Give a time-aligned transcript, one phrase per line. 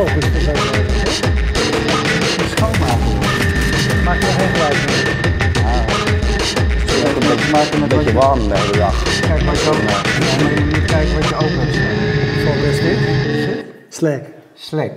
[0.00, 0.84] open is het ook wel.
[2.54, 3.18] Schoonmaken.
[4.04, 5.18] Maak er geen geluid mee.
[7.02, 9.02] Het een beetje, maken een met beetje je- warm de hele dag.
[9.20, 10.08] Kijk wat je open hebt.
[10.30, 12.56] Ja, maar je moet kijken wat je open hebt staan.
[12.70, 13.64] Is dit?
[13.88, 14.22] Slack.
[14.54, 14.92] Slack,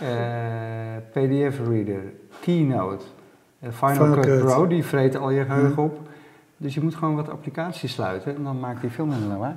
[0.00, 0.08] eh,
[1.12, 2.02] PDF Reader,
[2.40, 3.04] Keynote,
[3.60, 4.38] eh, Final, Final Cut, Cut.
[4.40, 5.98] Pro, die vreten al je geheugen op.
[6.56, 9.54] Dus je moet gewoon wat applicaties sluiten en dan maakt die veel minder lawaai.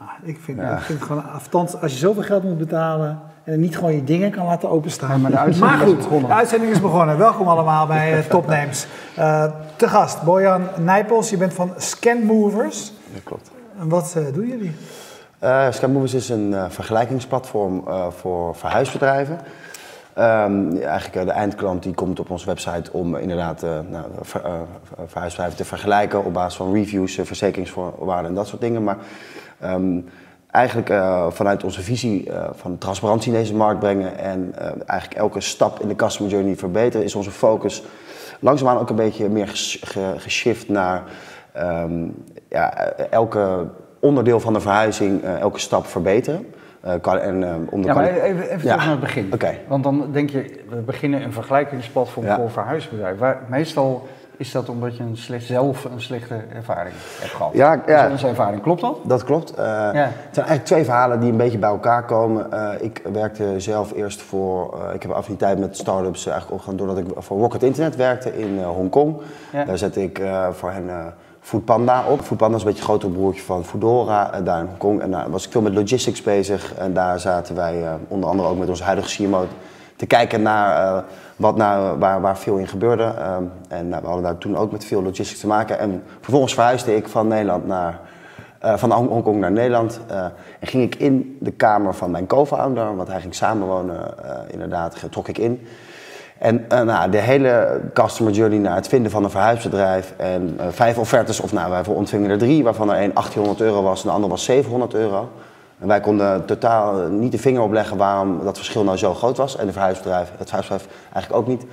[0.00, 3.60] Ah, ik, vind, ik vind het gewoon, althans, als je zoveel geld moet betalen en
[3.60, 5.10] niet gewoon je dingen kan laten openstaan.
[5.10, 6.28] Ja, maar de uitzending Maar is goed, begonnen.
[6.28, 7.18] de uitzending is begonnen.
[7.18, 8.86] Welkom allemaal bij uh, Topnames.
[9.16, 9.44] Eh,
[9.76, 12.92] te gast, Bojan Nijpels, je bent van Scanmovers.
[13.12, 13.50] Dat klopt.
[13.80, 14.72] En wat eh, doen jullie?
[15.44, 19.38] Uh, Scanmovers is een eh, vergelijkingsplatform eh, voor verhuisbedrijven.
[20.18, 23.64] Ehm, eigenlijk eh, de eindklant die komt op onze website om inderdaad
[25.06, 28.84] verhuisbedrijven te vergelijken op basis van reviews, verzekeringsvoorwaarden en dat soort dingen.
[28.84, 28.96] Maar
[29.60, 30.00] ehm,
[30.50, 30.92] eigenlijk
[31.34, 34.54] vanuit onze visie van transparantie in deze markt brengen en
[34.86, 37.82] eigenlijk elke stap in de customer journey verbeteren, is onze focus
[38.40, 41.02] langzaamaan ook een beetje meer ges- ge- geshift naar
[41.52, 42.06] ehm,
[42.48, 42.72] ja,
[43.10, 43.66] elke
[44.00, 46.46] onderdeel van de verhuizing, elke stap verbeteren.
[46.80, 49.30] Eh, kan- en, eh, om de Ja, maar even, even terug naar het begin.
[49.32, 49.54] Oké.
[49.68, 53.18] Want dan denk je, we beginnen een vergelijkingsplatform voor verhuisbedrijven.
[53.18, 57.50] Waar, meestal is dat omdat je een slecht, zelf een slechte ervaring hebt gehad.
[57.54, 58.10] Ja, ja.
[58.10, 58.98] ervaring, klopt dat?
[59.04, 59.54] Dat klopt.
[59.54, 59.92] Eh, Het
[60.30, 62.46] zijn eigenlijk twee verhalen die een beetje bij elkaar komen.
[62.80, 67.38] Ik werkte zelf eerst voor, ik heb affiniteit met start-ups eigenlijk opgegaan doordat ik voor
[67.38, 69.16] Rocket Internet werkte in Hongkong.
[69.52, 69.64] Ja.
[69.64, 70.22] Daar zette ik
[70.52, 70.90] voor hen
[71.48, 72.20] Foodpanda op.
[72.20, 75.00] Foodpanda is een beetje het grotere broertje van Foodora eh, daar in Hongkong.
[75.00, 76.74] En daar was ik veel met logistics bezig.
[76.74, 79.46] En daar zaten wij eh, onder andere ook met onze huidige CMO
[79.96, 81.02] te kijken naar eh,
[81.36, 83.02] wat nou, waar, waar veel in gebeurde.
[83.02, 85.78] Ehm, en nou, we hadden daar toen ook met veel logistics te maken.
[85.78, 88.00] En vervolgens verhuisde ik van Nederland naar,
[88.58, 90.00] eh, van Hong- Hongkong naar Nederland.
[90.60, 94.14] en ging ik in de kamer van mijn co-founder, want hij ging samenwonen,
[94.50, 95.66] inderdaad, trok ik in.
[96.38, 100.14] En eh, nou, de hele customer journey naar het vinden van een verhuisbedrijf.
[100.16, 103.82] En eh, vijf offertes, of nou, wij ontvingen er drie, waarvan er één 1800 euro
[103.82, 105.28] was en de andere was 700 euro.
[105.78, 109.56] En wij konden totaal niet de vinger opleggen waarom dat verschil nou zo groot was.
[109.56, 111.66] En de verhuisbedrijf, het verhuisbedrijf eigenlijk ook niet.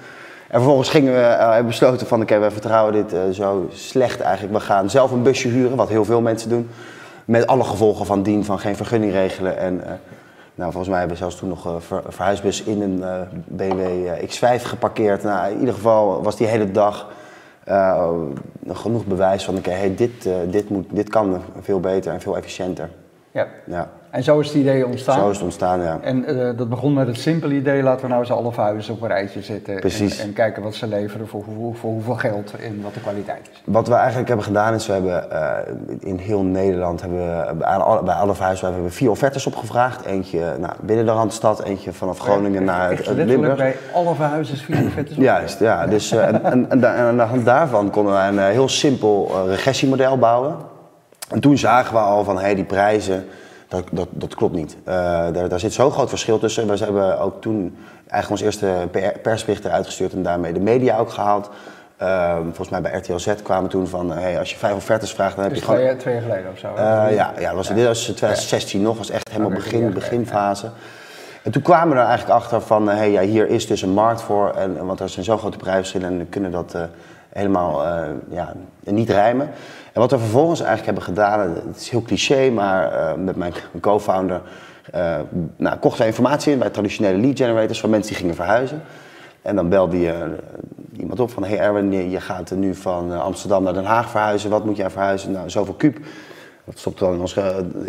[0.47, 4.19] En vervolgens gingen we eh, hebben besloten van oké, we vertrouwen dit eh, zo slecht
[4.19, 4.53] eigenlijk.
[4.53, 6.69] We gaan zelf een busje huren, wat heel veel mensen doen.
[7.25, 9.57] Met alle gevolgen van dien, van geen vergunning regelen.
[9.57, 9.91] En eh,
[10.55, 14.07] nou, volgens mij hebben we zelfs toen nog een ver- verhuisbus in een eh, BMW
[14.07, 15.23] eh, X5 geparkeerd.
[15.23, 17.07] Nou, in ieder geval was die hele dag
[17.63, 18.11] eh,
[18.67, 22.37] genoeg bewijs van oké, hey, dit, eh, dit, moet, dit kan veel beter en veel
[22.37, 22.89] efficiënter.
[23.35, 23.47] Ja.
[23.65, 25.19] Ja, En zo is het idee ontstaan.
[25.19, 25.99] zo is het ontstaan, ja.
[26.01, 29.01] En eh, dat begon met het simpele idee, laten we nou eens alle verhuizers op
[29.01, 29.79] een rijtje zetten.
[29.79, 30.19] Precies.
[30.19, 33.49] En, en kijken wat ze leveren voor, voor, voor hoeveel geld en wat de kwaliteit
[33.51, 33.61] is.
[33.65, 37.67] Wat we eigenlijk hebben gedaan is, we hebben eh, in heel Nederland, hebben we, bij,
[37.67, 40.05] alle, bij alle hebben we vier offertes opgevraagd.
[40.05, 43.57] Eentje nou, binnen de Randstad, eentje vanaf Groningen naar Echt het letterlijk Limburg.
[43.57, 45.07] bij alle verhuizers vier op.
[45.31, 45.87] Juist, ja.
[45.87, 49.31] Dus, eh, en, en, en, aan de hand daarvan konden wij een eh, heel simpel
[49.33, 50.73] eh, regressiemodel bouwen.
[51.29, 53.25] En toen zagen we al van, hé, die prijzen,
[53.67, 54.77] dat, dat, dat klopt niet.
[54.83, 54.93] Eh,
[55.33, 56.67] daar, daar zit zo'n groot verschil tussen.
[56.67, 57.77] We hebben ook toen
[58.07, 61.49] eigenlijk ons eerste PR persbericht eruit gestuurd en daarmee de media ook gehaald.
[61.97, 65.35] Eh, volgens mij bij RTL Z kwamen toen van, hé, als je vijf offertes vraagt,
[65.35, 65.81] dan heb Dus je gewoon...
[65.81, 66.67] twee, twee jaar geleden of zo.
[66.67, 70.69] Eh, ja, ja, dat was, dit was 2016 nog, was echt helemaal begin, ja, beginfase.
[71.43, 73.93] En toen kwamen we er eigenlijk achter van, hé, hey, ja, hier is dus een
[73.93, 76.81] markt voor, en, want er zijn zo grote prijsverschillen en we kunnen dat eh,
[77.35, 78.53] helemaal eh, ja,
[78.83, 79.49] niet rijmen.
[79.93, 83.53] En wat we vervolgens eigenlijk hebben gedaan, het is heel cliché, maar eh, met mijn
[83.81, 84.41] co-founder
[84.91, 85.19] eh,
[85.55, 88.81] nou, kochten wij informatie in bij traditionele lead generators van mensen die gingen verhuizen.
[89.41, 90.35] En dan belde je
[90.97, 94.49] iemand op van, hey Erwin, je, gaat nu van Amsterdam naar Den Haag verhuizen.
[94.49, 95.31] Wat moet jij verhuizen?
[95.31, 95.97] Nou, zoveel kuub.
[96.65, 97.39] Dat stopte dan in ons,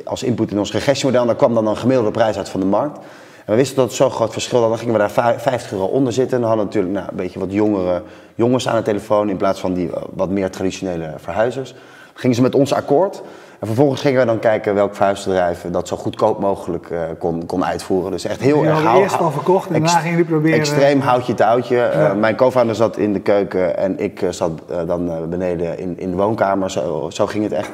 [0.04, 1.26] als input in ons regressiemodel.
[1.26, 2.98] Daar kwam dan een gemiddelde prijs uit van de markt.
[3.46, 4.68] En we wisten dat het zo'n groot verschil was.
[4.68, 6.34] Dan gingen we daar vij- 50 euro onder zitten.
[6.36, 8.02] En dan hadden we natuurlijk nou, een beetje wat jongere
[8.34, 9.28] jongens aan de telefoon.
[9.28, 11.70] In plaats van die eh, wat meer traditionele verhuizers.
[11.72, 11.80] Dan
[12.14, 13.22] gingen ze met ons akkoord.
[13.60, 17.64] En vervolgens gingen we dan kijken welk verhuisbedrijf dat zo goedkoop mogelijk eh, kon, kon
[17.64, 18.10] uitvoeren.
[18.10, 18.72] Dus echt heel erg...
[18.72, 21.80] hadden hou- eerst al verkocht en daarna gingen jullie proberen- Extreem houtje touwtje.
[21.82, 22.14] Eh, Ja.
[22.14, 24.50] mijn co-founder zat in de keuken en ik zat
[24.86, 26.70] dan beneden in, in de woonkamer.
[26.70, 27.70] Zo, zo ging het echt.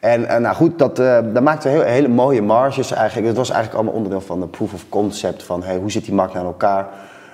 [0.00, 3.26] En eh, nou goed, dat, daar maakten we heel, hele mooie marges eigenlijk.
[3.26, 6.14] Het was eigenlijk allemaal onderdeel van de proof of concept van hey, hoe zit die
[6.14, 6.86] markt nou in elkaar.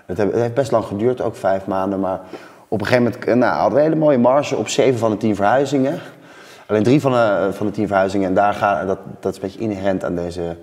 [0.07, 2.01] Het, heeft- best lang geduurd, ook vijf maanden.
[2.01, 2.21] Maar
[2.69, 5.17] op een gegeven moment eh, nou, hadden we hele mooie marge op zeven van de
[5.17, 5.99] tien verhuizingen.
[6.67, 8.29] Alleen drie van de, van de tien verhuizingen.
[8.29, 10.57] En daar gaan, dat, dat is een beetje inherent aan deze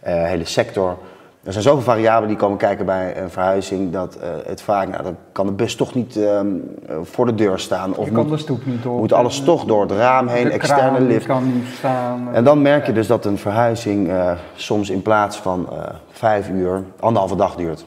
[0.00, 0.96] hele sector.
[1.44, 5.02] Er zijn zoveel variabelen die komen kijken bij een verhuizing dat eh, het vaak, nou,
[5.02, 6.46] dan kan de bus toch niet ehm,
[6.88, 7.96] eh, voor de deur staan.
[7.96, 11.06] Of moet, de stoep niet moet alles toch door het raam heen, De externe kraan
[11.06, 11.26] lift.
[11.26, 12.28] kan niet staan.
[12.32, 15.78] En dan merk je dus dat een verhuizing eh, soms in plaats van eh,
[16.10, 17.84] vijf uur, anderhalve dag duurt.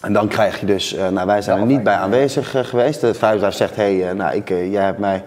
[0.00, 3.00] En dan krijg je dus, eh, nou wij zijn er niet bij aanwezig eh, geweest.
[3.00, 5.24] Het verhuisbaar zegt, hé, hey, eh, nou ik, eh, jij hebt mij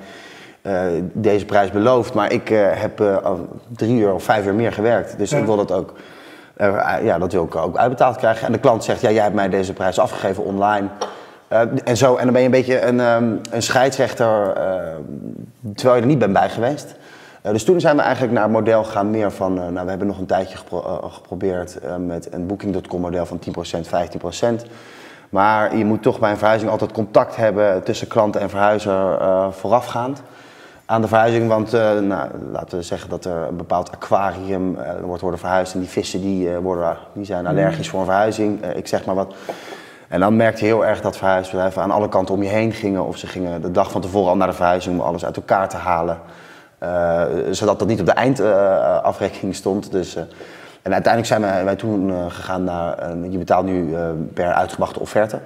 [0.62, 0.81] eh,
[1.13, 3.31] deze prijs beloofd, maar ik eh, heb eh,
[3.75, 5.18] drie uur of vijf uur meer gewerkt.
[5.18, 5.38] Dus Ja.
[5.38, 5.94] ik wil dat ook,
[6.61, 8.45] eh, ja, dat wil ik ook uitbetaald krijgen.
[8.45, 10.87] En de klant zegt, ja, jij hebt mij deze prijs afgegeven online.
[11.47, 14.73] Eh, en, zo, en dan ben je een beetje een, ehm, een scheidsrechter, eh,
[15.75, 16.95] terwijl je er niet bent bij geweest.
[17.41, 19.89] Eh, dus toen zijn we eigenlijk naar het model gegaan meer van, eh, nou we
[19.89, 24.65] hebben nog een tijdje gepro- eh, geprobeerd eh, met een Booking.com model van 10%, 15%.
[25.29, 29.51] Maar je moet toch bij een verhuizing altijd contact hebben tussen klant en verhuizer eh,
[29.51, 30.21] voorafgaand
[30.91, 31.47] aan de verhuizing.
[31.47, 35.73] Want eh, nou, laten we zeggen dat er een bepaald aquarium eh, wordt worden verhuisd.
[35.73, 38.65] En die vissen die, eh, worden, die zijn allergisch voor een verhuizing.
[38.65, 39.33] Ik zeg maar wat.
[40.07, 43.05] En dan merkte je heel erg dat verhuisbedrijven aan alle kanten om je heen gingen.
[43.05, 45.69] Of ze gingen de dag van tevoren al naar de verhuizing om alles uit elkaar
[45.69, 46.19] te halen.
[47.51, 49.91] Zodat dat niet op de eindafrekening stond.
[49.91, 50.15] Dus,
[50.81, 53.95] en uiteindelijk zijn wij, wij toen gegaan naar, je betaalt nu
[54.33, 55.39] per uitgebrachte offerte.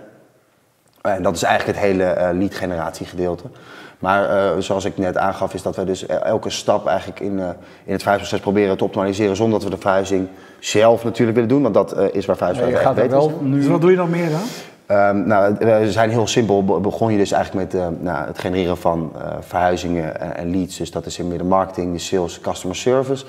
[1.01, 3.44] En dat is eigenlijk het hele lead generatiegedeelte.
[3.44, 3.74] gedeelte.
[4.00, 7.39] Maar eh, zoals ik net aangaf, is dat wij dus el- elke stap eigenlijk in,
[7.39, 7.45] eh,
[7.86, 9.36] in het verhuisproces proberen te optimaliseren.
[9.36, 10.27] Zonder dat we de verhuizing
[10.59, 11.62] zelf natuurlijk willen doen.
[11.62, 13.57] Want dat eh, is waar Ja, je verhuisbedrijven gaat wel nu...
[13.59, 14.39] Dus wat doe je nog meer dan?
[14.86, 16.63] Ehm, nou, we zijn heel simpel.
[16.65, 20.51] Be- Begon je dus eigenlijk met eh, nou, het genereren van eh, verhuizingen en, en
[20.51, 20.77] leads.
[20.77, 23.25] Dus dat is in meer de marketing, de sales, customer service.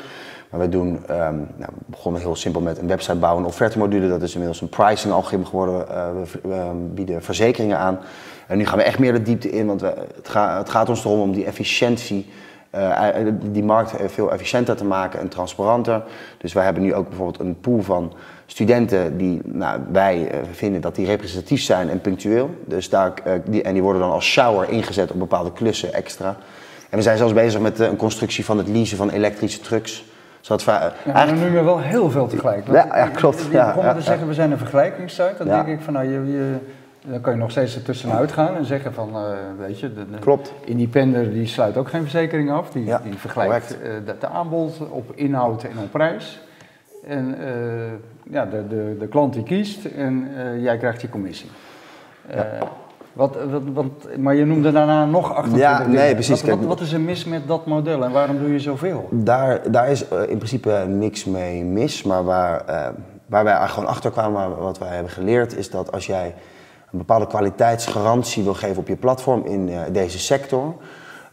[0.51, 4.09] Maar wij doen, ehm, nou, we begonnen heel simpel met een website bouwen, een offertemodule.
[4.09, 5.89] Dat is inmiddels een pricing algoritme geworden.
[5.89, 6.05] Eh,
[6.43, 7.99] we, we bieden verzekeringen aan.
[8.47, 10.89] En nu gaan we echt meer de diepte in, want we, het, ga- het gaat
[10.89, 12.31] ons erom om die efficiëntie,
[12.71, 13.09] eh,
[13.51, 16.03] die markt veel efficiënter te maken en transparanter.
[16.39, 18.13] Dus wij hebben nu ook bijvoorbeeld een pool van
[18.47, 22.51] studenten die nou, wij eh, vinden dat die representatief zijn en punctueel.
[22.65, 26.37] Dus daar, eh, die, en die worden dan als shower ingezet op bepaalde klussen extra.
[26.91, 30.05] En we zijn zelfs bezig met eh, een constructie van het leasen van elektrische trucks.
[30.41, 32.67] Zodat we, eh, Ja, maar eigenlijk, je wel heel veel tegelijk.
[32.67, 33.43] Ja, ja, klopt.
[33.43, 35.35] Je Ja, begon ja, te zeggen, we zijn een vergelijkingssite.
[35.39, 36.55] Dan denk ik van, nou, je, je,
[37.11, 39.23] dan kan je nog steeds ertussenuit gaan en zeggen van, eh,
[39.59, 40.53] weet je, de, de Klopt.
[40.65, 42.71] Independer die sluit ook geen verzekering af.
[42.71, 46.41] Die, Ja, die vergelijkt eh, de, de aanbod op inhoud en op prijs.
[47.07, 47.53] En eh,
[48.31, 51.51] ja, de, de, de klant die kiest en jij krijgt je commissie.
[53.13, 55.93] Wat, wat, wat, maar je noemde daarna nog 28 Ja, dingen.
[55.93, 56.43] nee, precies.
[56.43, 59.09] Wat, wat, is er mis met dat model en waarom doe je zoveel?
[59.11, 62.65] Daar, daar is in principe niks mee mis, maar waar,
[63.27, 66.35] waar wij gewoon achter kwamen, wat wij hebben geleerd, is dat als jij
[66.93, 70.75] een bepaalde kwaliteitsgarantie wil geven op je platform in eh, deze sector,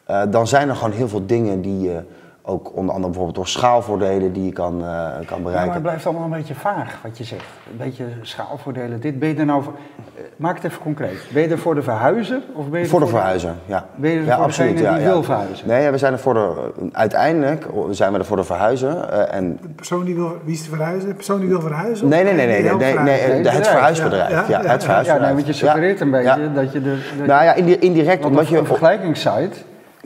[0.05, 2.01] eh, dan zijn er gewoon heel veel dingen die je
[2.45, 5.73] ook onder andere bijvoorbeeld door schaalvoordelen die je kan, eh, kan Ja, maar bereiken.
[5.73, 7.45] het blijft allemaal een beetje vaag wat je zegt.
[7.71, 8.99] Een beetje schaalvoordelen.
[8.99, 9.73] Dit ben je er nou voor.
[10.15, 11.25] eh, Maak het even concreet.
[11.33, 13.85] Ben je er voor de verhuizer of ben je Voor de verhuizer, ja.
[13.95, 15.67] Ben je er ja, voor degene die wil verhuizen?
[15.67, 18.97] Nee, ja, we zijn er voor de, uiteindelijk zijn we er voor de verhuizer.
[19.09, 21.09] eh, en De persoon die wil, wie is te verhuizen?
[21.09, 22.07] De persoon die wil verhuizen?
[22.07, 23.03] Nee, nee, nee, nee, nee, nee, nee, verhuizen?
[23.03, 24.29] Nee, het het bedrijf, verhuisbedrijf.
[24.29, 24.35] ja.
[24.35, 24.71] Ja, Ja, het ja.
[24.73, 25.25] Ja, verhuisbedrijf.
[25.25, 26.47] nee, want je suggereert een beetje Ja.
[26.53, 26.97] dat je de.
[27.17, 28.67] dat Nou ja, indi- indirect, want omdat een, een je...
[28.67, 29.49] vergelijkingssite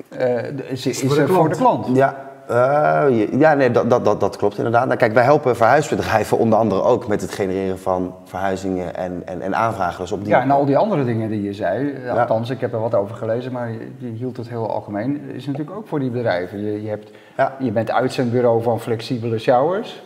[0.10, 1.82] eh, is, is voor de er voor de klant.
[1.84, 1.98] klant.
[1.98, 2.16] Ja,
[2.48, 4.86] eh, ja nee, dat, dat, dat, dat klopt inderdaad.
[4.86, 9.42] Nou, kijk, wij helpen verhuisbedrijven onder andere ook met het genereren van verhuizingen en, en,
[9.42, 10.02] en aanvragen.
[10.02, 10.30] Dus op die...
[10.30, 12.14] Ja, en al die andere dingen die je zei, Ja.
[12.14, 15.78] althans, ik heb er wat over gelezen, maar je, hield het heel algemeen, is natuurlijk
[15.78, 16.62] ook voor die bedrijven.
[16.64, 17.56] Je, je, hebt, Ja.
[17.60, 20.02] je bent uitzendbureau van flexibele showers,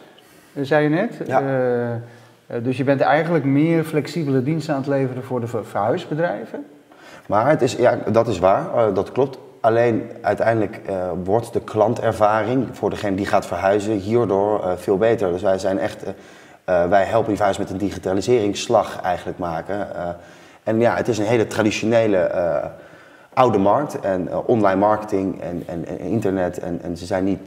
[0.61, 1.21] zei je net.
[1.27, 1.41] Ja.
[1.41, 1.97] Eh, eh,
[2.63, 6.65] dus je bent eigenlijk meer flexibele diensten aan het leveren voor de ver- verhuisbedrijven.
[7.27, 9.37] Maar het is, ja, dat is waar, dat klopt.
[9.61, 15.31] Alleen uiteindelijk eh, wordt de klantervaring voor degene die gaat verhuizen hierdoor eh, veel beter.
[15.31, 16.03] Dus wij zijn echt,
[16.63, 19.87] eh, wij helpen die met een digitaliseringsslag eigenlijk maken.
[20.63, 22.31] En ja, het is een hele traditionele
[23.33, 26.59] oude markt en online marketing en, en, internet.
[26.59, 27.39] En, en ze zijn niet,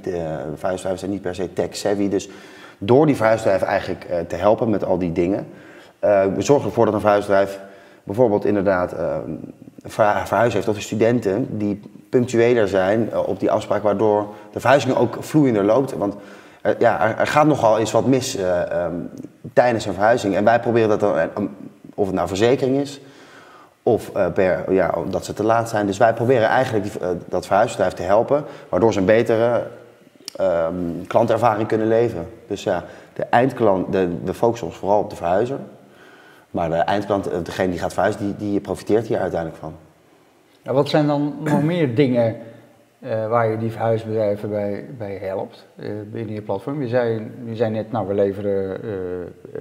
[0.55, 2.09] verhuisbedrijven zijn niet per se tech savvy.
[2.09, 2.29] Dus
[2.79, 5.47] door die verhuisbedrijven eigenlijk te helpen met al die dingen,
[6.35, 7.61] we zorgen ervoor dat een verhuisbedrijf
[8.05, 8.95] bijvoorbeeld inderdaad
[9.85, 11.81] verhuis heeft of studenten die
[12.15, 15.93] punctueler zijn eh, op die afspraak, waardoor de verhuizing ook vloeiender loopt.
[15.93, 16.15] Want
[16.65, 18.95] eh, ja, er, er gaat nogal eens wat mis eh, ehm,
[19.53, 20.35] tijdens een verhuizing.
[20.35, 21.51] En wij proberen dat dan,
[21.95, 23.01] of het nou verzekering is,
[23.83, 25.87] of eh, per, ja, dat ze te laat zijn.
[25.87, 29.67] Dus wij proberen eigenlijk die, dat verhuisbedrijf te helpen, waardoor ze een betere
[30.37, 30.75] ehm,
[31.07, 32.27] klantervaring kunnen leveren.
[32.47, 35.59] Dus ja, de eindklant, de, we focussen ons vooral op de verhuizer.
[36.51, 39.75] Maar de eindklant, degene die gaat verhuizen, die, die profiteert hier uiteindelijk van.
[40.65, 42.37] Ja, wat zijn dan nog meer dingen
[43.01, 46.83] eh, waar je die verhuisbedrijven bij, bij helpt eh, binnen je platform.
[46.83, 48.91] Je zei, je zei net, nou we leveren eh,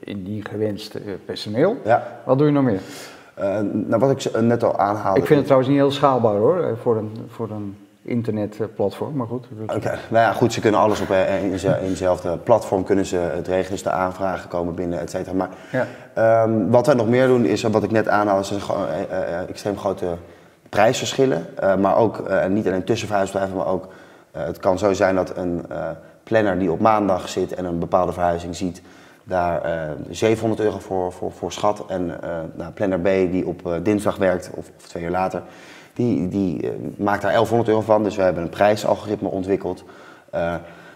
[0.00, 1.76] in die gewenst eh, personeel.
[1.84, 2.20] Ja.
[2.24, 2.80] Wat doe je nog meer?
[3.34, 5.20] Eh, nou, wat ik net al aanhaalde.
[5.20, 9.26] Ik vind het trouwens niet heel schaalbaar hoor, eh, voor een, voor een internetplatform, maar
[9.26, 9.46] goed.
[9.62, 13.06] Oké, nou ja, goed, ze kunnen alles op eh, in ze- in dezelfde platform kunnen
[13.06, 15.34] ze het regelen, dus de aanvragen komen binnen, et cetera.
[15.34, 15.86] Maar Ja.
[16.14, 19.00] ehm, wat wij nog meer doen is, eh, wat ik net aanhaalde, is een eh,
[19.18, 20.06] eh, eh, extreem grote
[20.70, 21.46] prijsverschillen.
[21.58, 23.88] Eh, maar ook, eh, niet alleen tussen verhuisbedrijven, maar ook,
[24.30, 25.64] eh, het kan zo zijn dat een
[26.22, 28.82] planner die op maandag zit en een bepaalde verhuizing ziet,
[29.24, 31.84] daar eh 700 euro voor, voor, voor schat.
[31.88, 32.18] En
[32.54, 35.42] nou, planner B die op dinsdag werkt, of, of twee uur later,
[35.92, 38.02] die, die maakt daar 1100 euro van.
[38.02, 39.84] Dus we hebben een prijsalgoritme ontwikkeld.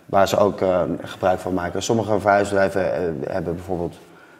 [0.06, 0.60] waar ze ook
[1.02, 1.82] gebruik van maken.
[1.82, 2.82] Sommige verhuisbedrijven
[3.26, 3.96] hebben bijvoorbeeld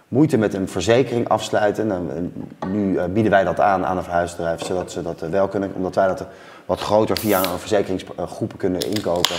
[0.09, 1.91] moeite met een verzekering afsluiten.
[1.93, 2.33] En
[2.73, 5.73] nu eh, bieden wij dat aan aan een verhuisbedrijf, zodat ze dat eh, wel kunnen.
[5.75, 6.27] Omdat wij dat eh,
[6.67, 9.37] wat groter via een verzekeringsgroepen kunnen inkopen.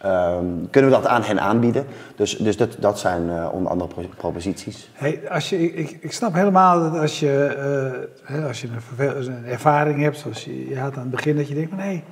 [0.00, 1.86] ehm, kunnen we dat aan hen aanbieden.
[2.16, 4.90] Dus, dus dat, dat zijn eh, onder andere pro- proposities.
[4.92, 7.44] Hey, als je, ik- ik, snap helemaal dat als je,
[8.26, 11.54] eh, als je een ervaring hebt, zoals je, je had aan het begin, dat je
[11.54, 12.02] denkt van hé,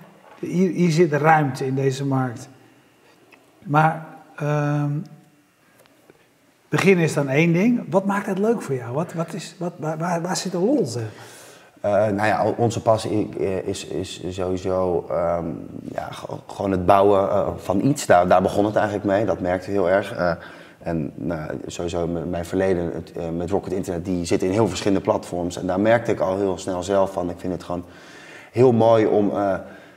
[0.40, 2.48] hier, hier zit ruimte in deze markt.
[3.64, 4.90] Maar ehm,
[6.68, 7.84] beginnen is dan één ding.
[7.90, 8.92] Wat maakt het leuk voor jou?
[8.94, 10.86] Wat, wat is, wat, waar, waar, zit de lol?
[11.80, 13.28] Eh, nou ja, onze passie
[13.64, 15.44] is, is sowieso ehm,
[15.92, 18.06] ja, ge- gewoon het bouwen eh, van iets.
[18.06, 20.12] Daar, daar begon het eigenlijk mee, dat merkte heel erg.
[20.16, 20.32] Eh,
[20.78, 25.56] en nou, sowieso mijn verleden eh, met Rocket Internet, die zit in heel verschillende platforms.
[25.58, 27.30] En daar merkte ik al heel snel zelf van.
[27.30, 27.84] Ik vind het gewoon
[28.52, 29.54] heel mooi om eh,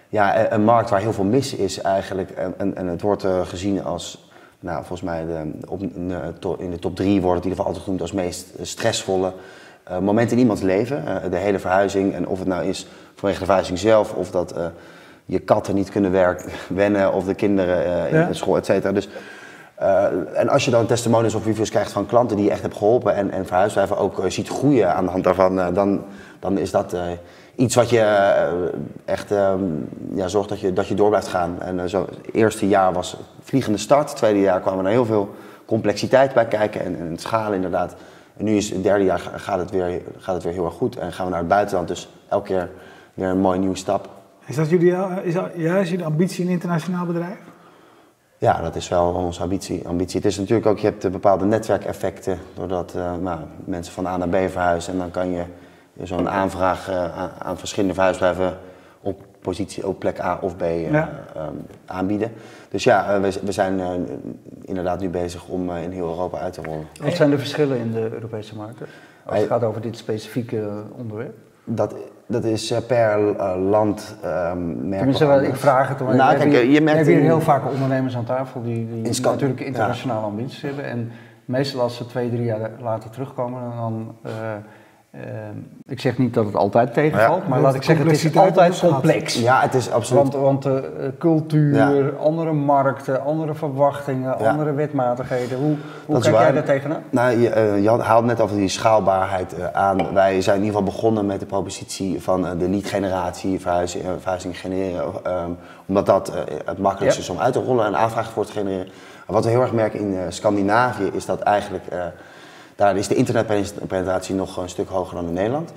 [0.09, 2.29] ja, een- een markt waar heel veel mis is eigenlijk.
[2.29, 4.30] En, en, en het wordt eh, gezien als,
[4.61, 7.49] nou, volgens mij de, op, in de to- in de top drie wordt het in
[7.49, 9.33] ieder geval altijd genoemd als meest stressvolle
[9.83, 11.07] eh, moment in iemands leven.
[11.23, 12.13] Eh, de hele verhuizing.
[12.13, 14.65] En of het nou is vanwege de verhuizing zelf, of dat eh,
[15.25, 16.49] je katten niet kunnen werken,
[16.81, 18.27] wennen, of de kinderen eh, in Ja.
[18.27, 18.93] de school, et cetera.
[18.93, 19.09] Dus,
[19.75, 22.77] eh, en als je dan testimonials of reviews krijgt van klanten die je echt hebt
[22.77, 26.03] geholpen en, en verhuisbedrijven ook eh, ziet groeien aan de hand daarvan, eh, dan,
[26.41, 27.01] dan is dat eh,
[27.55, 28.51] iets wat je eh,
[29.05, 29.63] echt ehm,
[30.13, 31.61] ja, zorgt dat je, dat je door blijft gaan.
[31.61, 35.05] En eh, zo, het eerste jaar was vliegende start, het tweede jaar kwamen er heel
[35.05, 35.29] veel
[35.65, 37.95] complexiteit bij kijken en, en schalen inderdaad.
[38.37, 40.73] En nu is het derde jaar ga- gaat het, weer, gaat het weer heel erg
[40.73, 41.87] goed en gaan we naar het buitenland.
[41.87, 42.69] Dus elke keer
[43.13, 44.09] weer een mooie nieuwe stap.
[44.45, 47.37] Is dat jullie, is dat, ja, is jullie ambitie een internationaal bedrijf?
[48.37, 49.87] Ja, dat is wel onze ambitie.
[49.87, 50.17] ambitie.
[50.17, 54.35] Het is natuurlijk ook, je hebt bepaalde netwerkeffecten, doordat nou, mensen van A naar B
[54.51, 54.93] verhuizen.
[54.93, 55.43] En dan kan je
[56.03, 58.57] zo'n aanvraag eh, aan, verschillende verhuisbedrijven
[59.01, 61.09] op positie, op plek A of B eh, Ja.
[61.35, 61.53] ehm,
[61.85, 62.31] aanbieden.
[62.69, 63.81] Dus ja, eh, we, we zijn
[64.61, 66.87] inderdaad nu bezig om in heel Europa uit te rollen.
[67.01, 68.85] Wat zijn de verschillen in de Europese markten?
[69.25, 71.35] Als het gaat over dit specifieke onderwerp.
[71.63, 71.95] Dat,
[72.25, 73.19] dat is per
[73.57, 74.15] land
[74.75, 75.47] merken anders.
[75.47, 78.87] ik vraag het omdat Nou, kijk, je merkt hier heel vaak ondernemers aan tafel die,
[78.87, 79.65] die In natuurlijk ja.
[79.65, 80.83] internationale ambities hebben.
[80.83, 81.11] En
[81.45, 84.15] meestal als ze twee, drie jaar later terugkomen, dan...
[85.11, 85.21] eh,
[85.87, 87.49] ik zeg niet dat het altijd tegenvalt, Ja.
[87.49, 89.39] maar laat ik zeggen, het is altijd complex.
[89.39, 90.21] Ja, het is absoluut.
[90.33, 90.73] Want, want eh,
[91.19, 92.09] cultuur, Ja.
[92.19, 94.49] andere markten, andere verwachtingen, Ja.
[94.51, 95.57] andere wetmatigheden.
[96.05, 97.03] Hoe, kijk jij daar tegenaan?
[97.09, 100.13] Nou, je, eh, haalde net over die schaalbaarheid eh, aan.
[100.13, 104.59] Wij zijn in ieder geval begonnen met de propositie van eh, de lead-generatie, verhuizing, verhuizing
[104.59, 105.05] genereren.
[105.23, 105.49] ehm,
[105.85, 106.33] omdat dat
[106.65, 107.27] het makkelijkste Ja.
[107.27, 108.87] is om uit te rollen en aanvragen voor te genereren.
[109.25, 111.99] Maar wat we heel erg merken in Scandinavië is dat eigenlijk, eh,
[112.75, 115.71] daar is de internetpenetratie nog een stuk hoger dan in Nederland.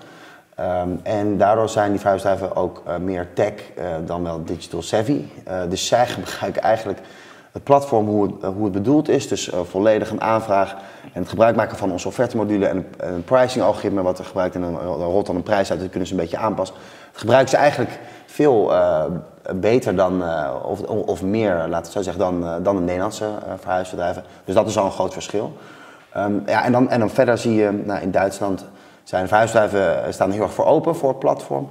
[0.54, 5.24] Ehm, en daardoor zijn die verhuisbedrijven ook eh, meer tech eh, dan wel digital savvy.
[5.44, 6.98] Eh, dus zij gebruiken eigenlijk
[7.52, 9.28] het platform hoe het, het bedoeld is.
[9.28, 10.74] Dus volledig een aanvraag
[11.12, 14.24] en het gebruik maken van onze offertemodule en een, en een pricing algoritme wat er
[14.24, 15.80] gebruikt en dan rolt dan een prijs uit.
[15.80, 16.76] Dat kunnen ze een beetje aanpassen.
[17.12, 18.72] Dat gebruiken ze eigenlijk veel
[19.54, 20.22] beter dan,
[20.62, 23.28] of, of meer, laat het zo zeggen, dan, dan de Nederlandse
[23.60, 24.24] verhuisbedrijven.
[24.44, 25.52] Dus dat is al een groot verschil.
[26.14, 28.64] Ehm, ja, en, dan, en dan verder zie je, nou, in Duitsland
[29.04, 31.68] zijn verhuisbedrijven eh, staan heel erg voor open voor het platform.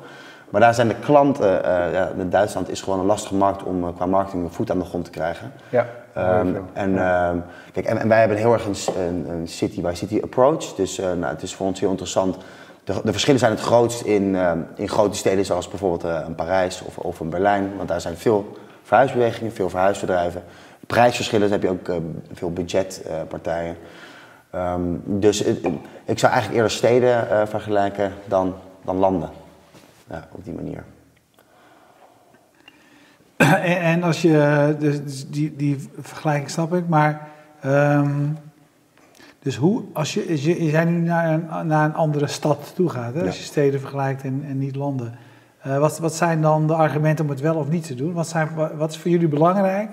[0.49, 3.83] Maar daar zijn de klanten, eh, ja, in Duitsland is gewoon een lastige markt om
[3.83, 5.51] eh, qua marketing een voet aan de grond te krijgen.
[5.69, 6.65] Ja, veel.
[6.73, 7.37] en, ehm,
[7.71, 8.75] kijk, en, en wij hebben heel erg een,
[9.07, 10.75] een, een city-by-city approach.
[10.75, 12.37] Dus nou, het is voor ons heel interessant.
[12.83, 14.37] De, de verschillen zijn het grootst in,
[14.75, 17.71] in grote steden zoals bijvoorbeeld een Parijs of, of een Berlijn.
[17.77, 20.43] Want daar zijn veel verhuisbewegingen, veel verhuisbedrijven.
[20.87, 22.01] Prijsverschillen, dan heb je ook
[22.33, 23.75] veel budgetpartijen.
[24.53, 25.67] Ehm, dus het-
[26.05, 28.53] ik zou eigenlijk eerder steden eh, vergelijken dan,
[28.85, 29.29] dan landen.
[30.09, 30.83] Ja, op die manier.
[33.37, 37.27] En, en als je, dus dus die, die vergelijking snap ik, maar
[37.61, 38.11] ehm,
[39.39, 42.71] dus hoe, als je, als je, je zijn nu naar een, naar een andere stad
[42.75, 45.15] toe gaat, hè, als je steden vergelijkt en, en niet landen.
[45.61, 48.13] Eh, wat, wat zijn dan de argumenten om het wel of niet te doen?
[48.13, 49.89] Wat, zijn, wa- wat is voor jullie belangrijk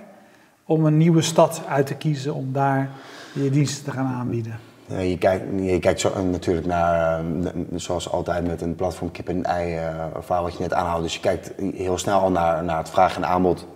[0.64, 2.90] om een nieuwe stad uit te kiezen om daar
[3.32, 4.58] je diensten te gaan aanbieden?
[4.86, 9.28] Ja, je, kijkt, je kijkt zo, natuurlijk naar, eh, zoals altijd met een platform kip
[9.28, 11.02] en ei eh, verhaal wat je net aanhoudt.
[11.02, 13.66] Dus je kijkt heel snel al naar, naar het vraag en aanbod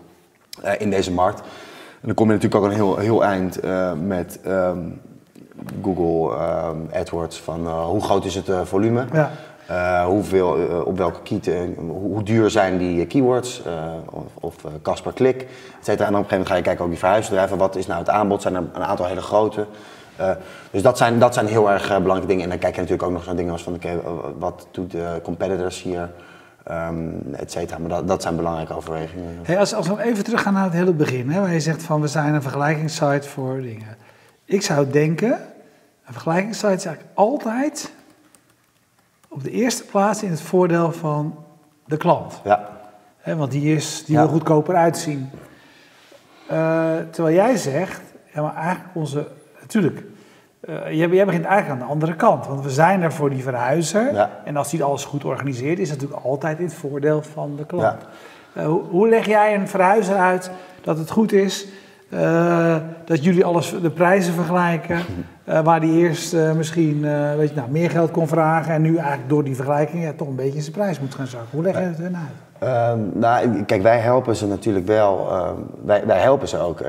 [0.63, 1.43] eh, in deze markt.
[2.05, 4.79] En dan kom je natuurlijk ook een heel, heel eind eh, met ehm,
[5.83, 9.05] Google ehm, AdWords van eh, hoe groot is het eh, volume.
[9.13, 9.31] Ja.
[9.67, 13.73] Eh, hoeveel, eh, op welke key, te- hoe, duur zijn die keywords, eh,
[14.11, 15.49] of, of eh, kost per klik, et
[15.81, 16.07] cetera.
[16.09, 18.09] En op een gegeven moment ga je kijken ook die verhuisbedrijven, wat is nou het
[18.09, 19.67] aanbod, zijn er een aantal hele grote.
[20.17, 20.31] Eh,
[20.71, 22.43] dus dat zijn, dat zijn heel erg eh, belangrijke dingen.
[22.43, 23.91] En dan kijk je natuurlijk ook nog zo'n dingen als van, eh,
[24.39, 26.11] wat doet de competitors hier,
[26.65, 27.79] ehm et cetera.
[27.79, 29.39] Maar dat, dat zijn belangrijke overwegingen.
[29.43, 32.01] Hey, als, als we even teruggaan naar het hele begin, hè, waar je zegt van
[32.01, 33.97] we zijn een vergelijkingssite voor dingen.
[34.45, 35.31] Ik zou denken,
[36.07, 37.93] een vergelijkingssite is eigenlijk altijd
[39.35, 41.35] op de eerste plaats in het voordeel van
[41.85, 42.41] de klant.
[42.45, 42.69] Ja,
[43.37, 44.21] want die, is, die Ja.
[44.23, 45.31] wil goedkoper uitzien.
[46.49, 48.01] Eh, terwijl jij zegt,
[48.35, 49.27] ja, maar eigenlijk onze,
[49.61, 50.03] natuurlijk,
[50.61, 52.47] eh, jij, jij begint eigenlijk aan de andere kant.
[52.47, 54.13] Want we zijn er voor die verhuizer.
[54.15, 54.31] Ja.
[54.45, 57.67] En als die alles goed organiseert, is het natuurlijk altijd in het voordeel van de
[57.67, 58.03] klant.
[58.55, 58.61] Ja.
[58.63, 60.51] Eh, hoe, hoe leg jij een verhuizer uit
[60.83, 61.67] dat het goed is,
[63.05, 64.99] dat jullie alles, de prijzen vergelijken,
[65.45, 68.83] eh, waar die eerst eh, misschien eh, weet je, nou, meer geld kon vragen en
[68.83, 71.49] nu eigenlijk door die vergelijking ja, toch een beetje zijn prijs moet gaan zakken.
[71.51, 72.33] Hoe leg je het hun uit?
[72.59, 75.29] Ehm, nou, kijk, wij helpen ze natuurlijk wel.
[75.31, 76.81] ehm, wij, wij helpen ze ook.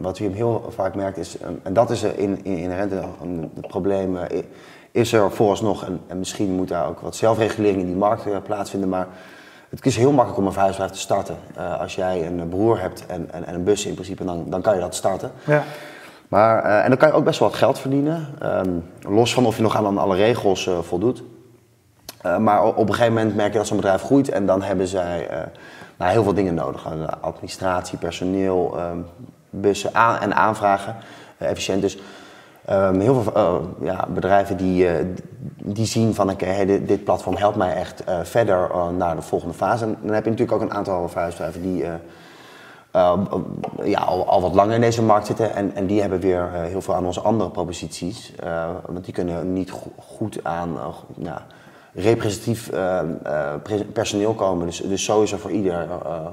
[0.00, 2.92] Wat je heel vaak merkt is, ehm, en dat is in, in, inherent
[3.22, 4.16] een- het probleem,
[4.90, 8.88] is er vooralsnog, en, en misschien moet daar ook wat zelfregulering in die markt plaatsvinden,
[8.88, 9.06] maar
[9.68, 11.34] het is heel makkelijk om een verhuisbedrijf te starten.
[11.80, 14.74] Als jij een broer hebt en, en, en een bus in principe, dan, dan kan
[14.74, 15.30] je dat starten.
[15.44, 15.62] Ja.
[16.30, 18.70] Maar, eh, en dan kan je ook best wel wat geld verdienen, ehm,
[19.00, 21.22] los van of je nog aan alle regels eh, voldoet.
[22.22, 24.86] Eh, maar op een gegeven moment merk je dat zo'n bedrijf groeit en dan hebben
[24.86, 25.28] zij
[25.96, 26.86] nou, heel veel dingen nodig.
[27.20, 28.98] Administratie, personeel, ehm,
[29.50, 30.96] bussen aan en aanvragen,
[31.38, 31.82] efficiënt.
[31.82, 31.98] Dus
[32.64, 34.88] ehm, heel veel ja, bedrijven die,
[35.56, 39.84] die zien van oké, dit, platform helpt mij echt verder naar de volgende fase.
[39.84, 41.84] En dan heb je natuurlijk ook een aantal verhuisbedrijven die
[43.84, 45.54] ja, al, al wat langer in deze markt zitten.
[45.54, 48.32] En, en die hebben weer eh, heel veel aan onze andere proposities.
[48.36, 51.46] Eh, want die kunnen niet go- goed aan eh, ja,
[51.94, 53.06] representatief eh, eh,
[53.62, 54.66] pre- personeel komen.
[54.66, 55.88] Dus, dus zo is er voor ieder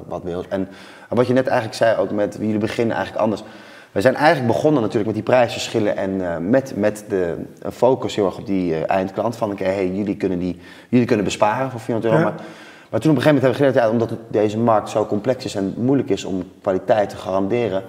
[0.08, 0.44] wat wil.
[0.50, 0.68] En
[1.10, 3.44] wat je net eigenlijk zei, ook met jullie beginnen eigenlijk anders.
[3.92, 7.36] We zijn eigenlijk begonnen natuurlijk met die prijsverschillen en met, met de
[7.74, 9.36] focus heel erg op die eindklant.
[9.36, 12.26] Van oké, hey, jullie, kunnen die, jullie kunnen besparen voor 400 euro.
[12.28, 12.32] Ja.
[12.34, 12.46] Maar,
[12.90, 15.46] maar toen op een gegeven moment hebben we geleerd, ja, omdat deze markt zo complex
[15.46, 17.84] is en moeilijk is om kwaliteit te garanderen,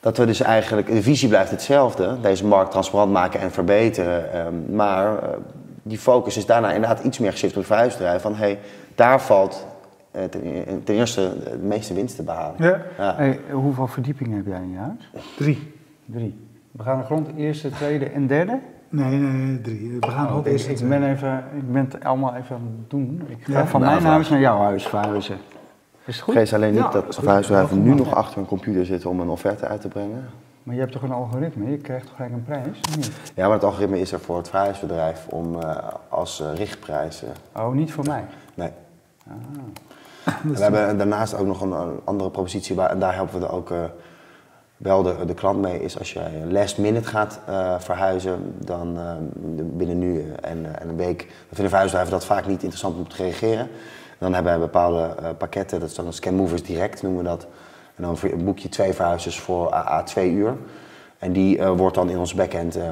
[0.00, 4.32] dat we dus eigenlijk, de visie blijft hetzelfde, deze markt transparant maken en verbeteren.
[4.32, 5.28] ehm, maar eh,
[5.82, 8.22] die focus is daarna inderdaad iets meer geshift op het verhuisbedrijf.
[8.22, 8.58] Van hey,
[8.94, 9.66] daar valt
[10.10, 10.42] eh, ten,
[10.84, 12.54] ten eerste de meeste winst te behalen.
[12.58, 12.82] Ja.
[12.98, 13.14] Ja.
[13.16, 15.10] Hey, hoeveel verdiepingen heb jij in je huis?
[15.36, 15.72] Drie.
[16.04, 16.48] Drie.
[16.70, 18.58] We gaan de grond, eerste, tweede en derde.
[18.90, 19.96] Nee, nee, nee, drie.
[20.00, 22.76] We gaan Oh, ook ik, eerst ik ben even, ik ben het allemaal even aan
[22.80, 23.22] het doen.
[23.28, 25.38] Ik ga Ja, van de mijn huis naar jouw huis verhuizen.
[26.04, 26.52] Is het goed?
[26.52, 28.12] Alleen Ja, niet dat dat verhuisbedrijven nu nog ja.
[28.16, 30.28] achter een computer zitten om een offerte uit te brengen.
[30.62, 31.70] Maar je hebt toch een algoritme?
[31.70, 32.80] Je krijgt toch gelijk een prijs?
[32.96, 33.10] Niet?
[33.34, 35.76] Ja, maar het algoritme is er voor het verhuisbedrijf om eh,
[36.08, 37.22] als eh, richtprijs.
[37.56, 38.24] Oh, niet voor mij.
[38.54, 38.70] nee.
[40.44, 43.46] En we hebben daarnaast ook nog een, een andere propositie, waar, en daar helpen we
[43.46, 43.78] er ook eh,
[44.80, 49.12] wel de, de klant mee, is als jij last minute gaat eh, verhuizen, dan eh,
[49.56, 53.08] binnen nu en, eh, en een week, dan vinden verhuisbedrijven dat vaak niet interessant om
[53.08, 53.68] te reageren.
[54.18, 57.46] Dan hebben wij bepaalde pakketten, dat is dan Scan Movers Direct noemen we dat.
[57.96, 60.56] En dan boek je twee verhuizers voor AA twee uur.
[61.18, 62.90] En die wordt dan in ons backend eh,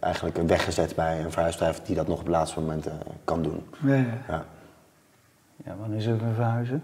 [0.00, 2.88] eigenlijk weggezet bij een verhuisbedrijf die dat nog op het laatste moment
[3.24, 3.66] kan doen.
[3.82, 4.18] Ja, ja.
[4.28, 4.44] Ja.
[5.64, 6.82] Ja, wanneer zullen we verhuizen?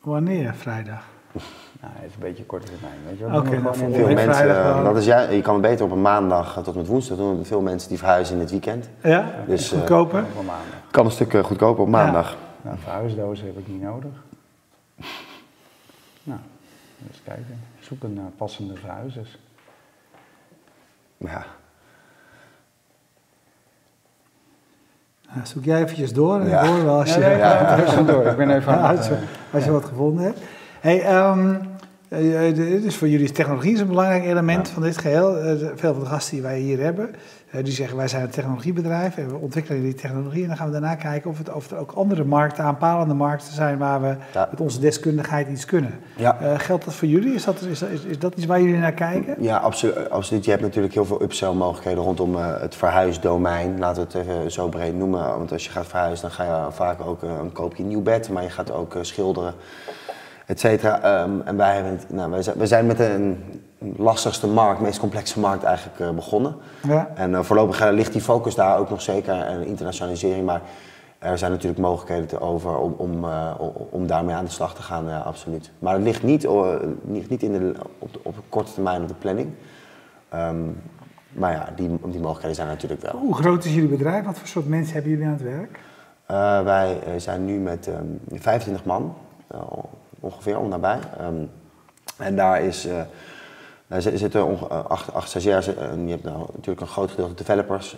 [0.00, 0.54] Wanneer?
[0.54, 1.04] Vrijdag.
[1.32, 3.38] Nou, het is een beetje korte termijn, weet je wel.
[3.38, 6.00] Oké, Veel week mensen, vrijdag eh, dat is ja, je kan het beter op een
[6.02, 7.44] maandag eh, tot met woensdag doen.
[7.44, 8.88] Veel mensen die verhuizen in het weekend.
[9.02, 9.30] Ja?
[9.46, 10.24] Dus, eh, Goedkoper?
[10.34, 10.66] Van maandag.
[10.90, 12.36] Kan een stuk eh, goedkoper op maandag.
[12.62, 14.10] Nou, verhuisdozen heb ik niet nodig.
[16.22, 16.38] Nou,
[17.08, 17.60] eens kijken.
[17.80, 19.38] Zoeken naar passende verhuizers.
[21.16, 21.44] Ja.
[25.34, 26.60] Nou, zoek jij eventjes door en Ja.
[26.62, 27.76] ik hoor wel als je, Ja, nee, Ja.
[27.76, 28.26] ja, door.
[28.26, 28.98] Ik ben even Ja, aan het...
[28.98, 29.16] als, je,
[29.52, 30.38] als je wat gevonden hebt.
[30.80, 30.98] Hey,
[32.54, 34.72] de- dus voor jullie is technologie is een belangrijk element Ja.
[34.74, 35.38] van dit geheel.
[35.38, 37.10] Eh, veel van de gasten die wij hier hebben,
[37.62, 40.42] die zeggen wij zijn een technologiebedrijf en we ontwikkelen die technologie.
[40.42, 43.52] En dan gaan we daarna kijken of, het, of er ook andere markten, aanpalende markten
[43.52, 44.48] zijn waar we Ja.
[44.50, 45.92] met onze deskundigheid iets kunnen.
[46.16, 46.36] Ja.
[46.58, 47.34] Geldt dat voor jullie?
[47.34, 49.34] Is dat, is, is, is dat iets waar jullie naar kijken?
[49.38, 50.44] Ja, absolu- absoluut.
[50.44, 53.78] Je hebt natuurlijk heel veel upsell mogelijkheden rondom het verhuisdomein.
[53.78, 55.20] Laten we het even zo breed noemen.
[55.38, 58.02] Want als je gaat verhuizen, dan ga je vaak ook een koop je een nieuw
[58.02, 59.54] bed, maar je gaat ook schilderen,
[60.50, 61.00] et cetera.
[61.02, 63.44] Ehm, en wij, hebben nou, wij, zijn, wij zijn met een
[63.96, 66.56] lastigste markt, meest complexe markt eigenlijk eh, begonnen.
[66.82, 67.10] Ja.
[67.14, 70.46] En eh, voorlopig eh, ligt die focus daar ook nog zeker, en internationalisering.
[70.46, 70.60] Maar
[71.18, 73.54] er zijn natuurlijk mogelijkheden te over om, om, eh,
[73.90, 75.70] om- daarmee aan de slag te gaan, ja, absoluut.
[75.78, 76.46] Maar het ligt niet,
[77.06, 79.48] ligt niet in de, op, de, op de korte termijn op de planning.
[80.28, 80.56] Ehm,
[81.32, 83.20] maar ja, die, die mogelijkheden zijn er natuurlijk wel.
[83.20, 84.24] Hoe groot is jullie bedrijf?
[84.24, 85.80] Wat voor soort mensen hebben jullie aan het werk?
[86.64, 89.14] Wij zijn nu met ehm 25 man,
[90.20, 90.98] ongeveer, om nabij.
[91.18, 91.34] Ehm,
[92.18, 92.94] en daar is, eh
[93.86, 95.74] daar zi- zitten eh, acht, acht stagiairs.
[95.74, 97.96] eh, En je hebt nou natuurlijk een groot gedeelte developers,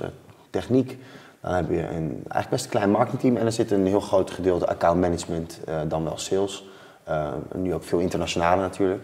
[0.51, 0.99] techniek.
[1.41, 3.37] Dan heb je een eigenlijk best een klein marketingteam.
[3.37, 6.69] En er zit een heel groot gedeelte account management, dan wel sales.
[7.05, 9.03] Eh, en nu ook veel internationale natuurlijk.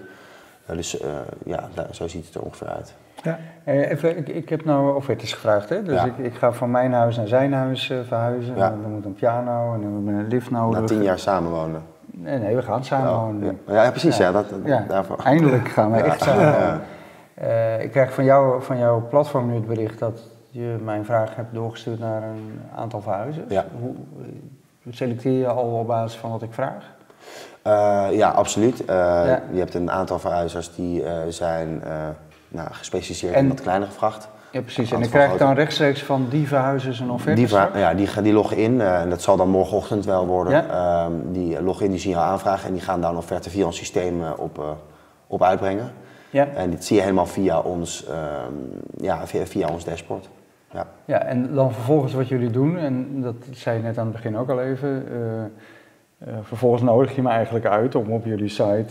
[0.67, 0.97] Dus
[1.45, 2.95] ja, daar, zo ziet het er ongeveer uit.
[3.23, 3.39] Ja.
[3.65, 5.83] Even, ik, ik heb nou offertes gevraagd, hè?
[5.83, 6.05] dus Ja.
[6.05, 8.57] ik, ik ga van mijn huis naar zijn huis verhuizen.
[8.57, 8.73] Ja.
[8.73, 10.81] En dan moet een piano en dan hebben we een lift nodig.
[10.81, 11.83] Na tien jaar samenwonen.
[12.21, 13.59] Nee, nee, we gaan samen Ja, wonen.
[13.67, 13.83] ja.
[13.85, 14.17] ja, precies.
[14.17, 14.33] Ja.
[14.33, 15.17] dat, Ja, daarvoor.
[15.25, 16.81] eindelijk gaan we echt samen.
[17.35, 21.37] Eh, ik krijg van, jou, van jouw platform nu het bericht dat je mijn vraag
[21.37, 23.53] hebt doorgestuurd naar een aantal verhuizers.
[23.53, 23.65] Ja.
[23.81, 26.85] Hoe, eh, selecteer je al op basis van wat ik vraag?
[27.63, 28.77] Eh, ja, absoluut.
[28.77, 31.83] Je hebt een aantal verhuizers die zijn
[32.49, 34.29] nou, gespecialiseerd En- in wat kleinere vracht.
[34.53, 34.91] Ja, precies.
[34.91, 37.79] En ik aantal krijg dan grote- rechtstreeks van die verhuizers een offerte Die, ver- straks?
[37.79, 40.53] ja, die, die loggen in eh, en dat zal dan morgenochtend wel worden.
[40.53, 41.05] Ja.
[41.05, 43.67] Ehm, die loggen in, die zien jou aanvragen en die gaan dan een offerte via
[43.67, 44.65] ons systeem eh, op, eh,
[45.27, 45.91] op uitbrengen.
[46.31, 46.47] Ja.
[46.55, 50.29] En dit zie je helemaal via ons, ehm, ja, via, via ons dashboard.
[50.73, 50.87] Ja.
[51.05, 54.37] Ja, en dan vervolgens wat jullie doen, en dat zei je net aan het begin
[54.37, 55.05] ook al even.
[56.43, 58.87] vervolgens nodig je me eigenlijk uit om op jullie site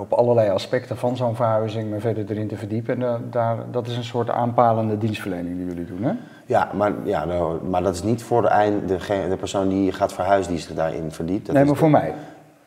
[0.00, 2.94] op allerlei aspecten van zo'n verhuizing me verder erin te verdiepen.
[2.94, 6.12] En da- daar, dat is een soort aanpalende dienstverlening die jullie doen, hè?
[6.46, 9.92] Ja, maar, ja, nou, maar dat is niet voor de, eind, degene, de persoon die
[9.92, 11.46] gaat verhuizen die zich daarin verdiept.
[11.46, 12.14] Dat nee, maar voor mij.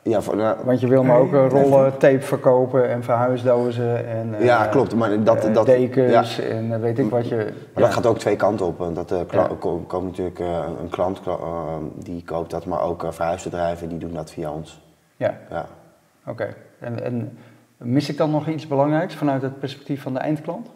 [0.03, 4.07] Ja, voor, nou, Want je wil me ook eh, nee, rollen, tape verkopen en verhuisdozen
[4.07, 7.35] en eh, Ja, klopt, maar dat- eh, dat- dekens en eh, weet ik wat je...
[7.35, 7.81] Maar ja.
[7.81, 8.77] dat gaat ook twee kanten op.
[8.77, 9.47] Want dat, eh, Ja.
[10.01, 10.47] natuurlijk eh,
[10.81, 14.51] een klant kla- eh, die koopt dat, maar ook eh, verhuisbedrijven die doen dat via
[14.51, 14.81] ons.
[15.17, 15.65] Ja, Ja.
[16.25, 16.55] Oké.
[16.79, 17.37] En, en
[17.77, 20.67] mis ik dan nog iets belangrijks vanuit het perspectief van de eindklant?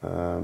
[0.00, 0.42] Ehm,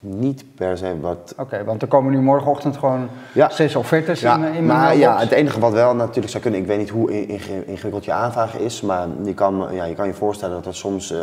[0.00, 1.34] niet per se wat.
[1.38, 3.50] Oké, want er komen nu morgenochtend gewoon Ja.
[3.50, 6.60] zes offertes Ja, in, in mijn maar ja, het enige wat wel natuurlijk zou kunnen,
[6.60, 9.94] ik weet niet hoe in- inge- ingewikkeld je aanvraag is, maar je kan, ja, je
[9.94, 11.18] kan je voorstellen dat er soms eh,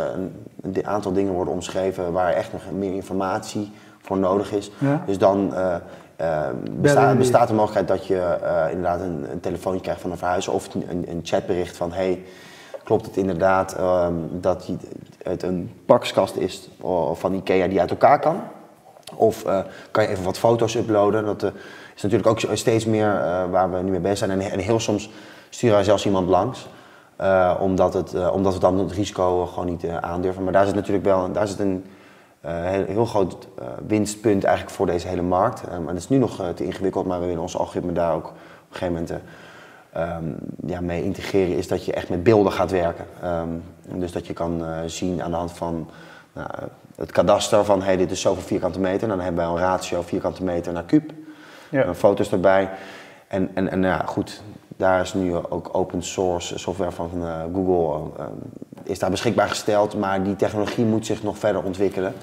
[0.61, 4.71] een, aantal dingen worden omschreven waar echt nog meer informatie voor nodig is.
[4.77, 5.03] Ja.
[5.05, 5.75] Dus dan eh,
[6.17, 7.17] besta- jullie.
[7.17, 10.73] bestaat de mogelijkheid dat je eh, inderdaad een, een telefoontje krijgt van een verhuizer of
[10.73, 12.23] een, een, chatbericht van hey,
[12.83, 14.69] klopt het inderdaad ehm, dat
[15.23, 16.69] het een pakskast is
[17.13, 18.41] van Ikea die uit elkaar kan?
[19.15, 19.59] Of eh,
[19.91, 21.25] kan je even wat foto's uploaden?
[21.25, 21.49] Dat eh,
[21.95, 24.31] is natuurlijk ook steeds meer waar we nu mee bezig zijn.
[24.31, 25.09] En, en heel soms
[25.49, 26.67] sturen wij zelfs iemand langs.
[27.59, 30.43] omdat, het, omdat we dan het risico gewoon niet aandurven.
[30.43, 31.85] Maar daar zit natuurlijk wel daar zit een
[32.41, 35.63] heel, heel groot eh, winstpunt eigenlijk voor deze hele markt.
[35.63, 38.13] Eh, maar dat is nu nog eh, te ingewikkeld, maar we willen ons algoritme daar
[38.13, 38.33] ook op
[38.69, 40.25] een gegeven moment eh, ehm,
[40.65, 41.57] ja, mee integreren.
[41.57, 43.05] Is dat je echt met beelden gaat werken.
[43.21, 43.49] Ehm,
[43.99, 45.89] dus dat je kan eh, zien aan de hand van
[46.33, 46.47] nou,
[46.95, 49.07] het kadaster van hey, dit is zoveel vierkante meter.
[49.07, 51.11] Dan hebben wij een ratio vierkante meter naar kuub.
[51.69, 51.83] Ja.
[51.83, 52.69] En foto's erbij.
[53.27, 54.41] En, en, en ja, goed,
[54.77, 58.25] daar is nu ook open source software van eh, Google eh,
[58.87, 59.97] is daar beschikbaar gesteld.
[59.99, 62.13] Maar die technologie moet zich nog verder ontwikkelen.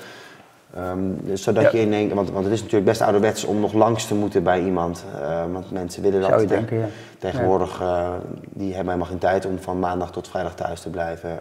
[0.75, 1.71] Ehm, dus zodat Ja.
[1.73, 4.43] je in één, want, want het is natuurlijk best ouderwets om nog langs te moeten
[4.43, 5.05] bij iemand.
[5.21, 6.29] Eh, want mensen willen dat.
[6.29, 6.87] Zou je te- denken, ja.
[7.19, 8.09] Tegenwoordig, eh,
[8.45, 11.39] die hebben helemaal geen tijd om van maandag tot vrijdag thuis te blijven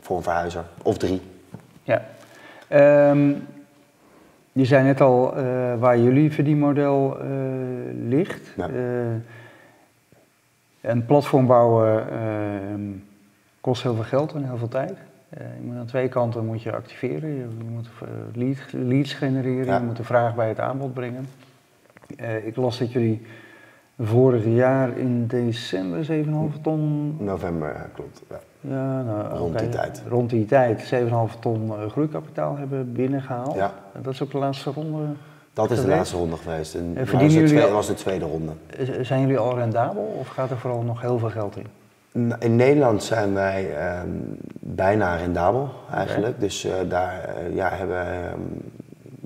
[0.00, 0.64] voor een verhuizer.
[0.82, 1.20] Of drie.
[1.82, 2.04] Ja.
[2.68, 3.32] Ehm,
[4.52, 5.44] je zei net al eh,
[5.78, 7.16] waar jullie verdienmodel
[8.08, 8.52] ligt.
[8.56, 8.68] Ja.
[10.80, 12.80] Een platform bouwen ehm,
[13.64, 14.92] kost heel veel geld en heel veel tijd.
[15.28, 17.28] Eh, je moet aan twee kanten moet je activeren.
[17.34, 19.78] Je, moet eh, lead, leads genereren, Ja.
[19.78, 21.28] je moet de vraag bij het aanbod brengen.
[22.16, 23.26] Eh, ik las dat jullie
[23.98, 28.22] vorig jaar in december 7,5 ton November, klopt.
[28.30, 28.38] Ja.
[28.60, 30.02] ja, nou, Rond die tijd.
[30.08, 33.54] Rond die tijd 7,5 ton groeikapitaal hebben binnengehaald.
[33.54, 33.72] Ja.
[33.94, 35.04] En Dat is ook de laatste ronde.
[35.52, 36.74] Dat is de laatste ronde geweest.
[36.74, 38.52] En, was de jullie tweede, al- was de tweede ronde.
[39.02, 41.66] Zijn jullie al rendabel of gaat er vooral nog heel veel geld in?
[42.38, 44.08] In Nederland zijn wij ehm,
[44.60, 46.40] bijna rendabel eigenlijk.
[46.40, 48.40] Dus eh, daar eh, ja, hebben we ehm,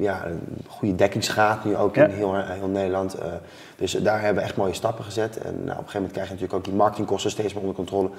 [0.02, 2.04] ja, een goede dekkingsgraad nu ook Ja.
[2.04, 3.14] in heel, heel Nederland.
[3.14, 3.26] Eh,
[3.76, 5.36] dus daar hebben we echt mooie stappen gezet.
[5.38, 7.76] En nou, op een gegeven moment krijg je natuurlijk ook die marketingkosten steeds meer onder
[7.76, 8.10] controle.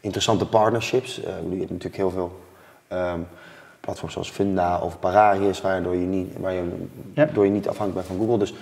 [0.00, 1.14] Interessante partnerships.
[1.16, 1.22] Je
[1.58, 2.40] hebt natuurlijk heel veel
[2.88, 3.20] ehm,
[3.80, 7.24] platforms zoals Funda of Pararius, waardoor je niet, waar je, Ja.
[7.32, 8.38] door je niet afhankelijk bent van Google.
[8.44, 8.54] Dus,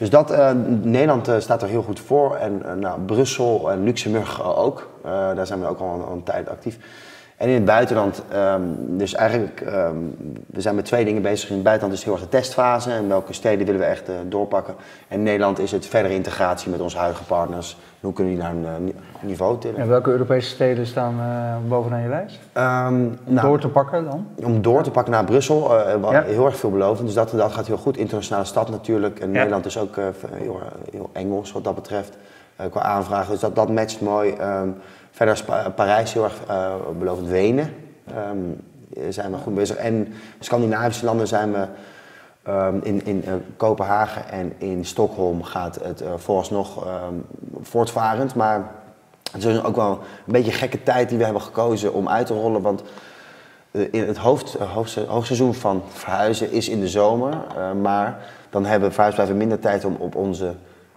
[0.00, 0.50] dus dat, eh,
[0.82, 2.36] Nederland eh, staat er heel goed voor.
[2.36, 4.90] En eh, nou, Brussel en Luxemburg ook.
[5.02, 6.78] Daar zijn we ook al een tijd actief.
[7.40, 9.94] En in het buitenland, ehm, dus eigenlijk, ehm,
[10.46, 11.48] we zijn met twee dingen bezig.
[11.48, 14.08] In het buitenland is het heel erg de testfase en welke steden willen we echt
[14.08, 14.74] eh, doorpakken.
[15.08, 17.78] En in Nederland is het verdere integratie met onze huidige partners.
[18.00, 19.80] Hoe kunnen die naar een eh, ni- niveau tillen?
[19.80, 22.38] En welke Europese steden staan eh, bovenaan je lijst?
[22.52, 24.26] Ehm, Om nou, door te pakken dan?
[24.44, 25.68] om door te pakken naar Brussel,
[26.00, 26.22] wat Ja.
[26.22, 27.06] heel erg veelbelovend.
[27.06, 27.96] Dus dat, dat gaat heel goed.
[27.96, 29.18] Internationale stad natuurlijk.
[29.20, 29.32] En Ja.
[29.34, 32.16] Nederland is ook heel, heel Engels wat dat betreft.
[32.70, 33.30] qua aanvragen.
[33.30, 34.34] Dus dat, dat matcht mooi.
[35.10, 37.28] Verder is Pa- Parijs heel erg eh, belovend.
[37.28, 37.74] Wenen
[38.14, 38.38] ehm,
[39.12, 39.76] zijn we goed bezig.
[39.76, 41.66] En Scandinavische landen zijn we
[42.42, 47.14] ehm, in, in eh, Kopenhagen en in Stockholm gaat het eh, vooralsnog ehm,
[47.62, 48.34] voortvarend.
[48.34, 48.70] Maar
[49.32, 49.90] het is ook wel
[50.26, 52.62] een beetje een gekke tijd die we hebben gekozen om uit te rollen.
[52.62, 52.82] Want
[53.70, 54.76] eh, in het hoofd, eh,
[55.08, 57.32] hoogseizoen van verhuizen is in de zomer.
[57.56, 58.18] eh, maar
[58.50, 60.54] dan hebben verhuisbedrijven minder tijd om op onze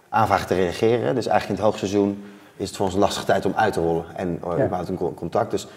[0.10, 1.16] aanvraag te reageren.
[1.16, 2.24] Dus eigenlijk in het hoogseizoen
[2.56, 4.04] is het voor ons een lastige tijd om uit te rollen.
[4.16, 4.54] En Ja.
[4.54, 5.52] überhaupt een co- contact.
[5.52, 5.68] Dus